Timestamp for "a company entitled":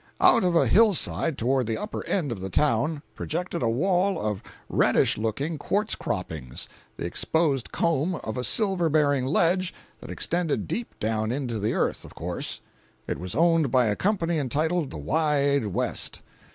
13.85-14.89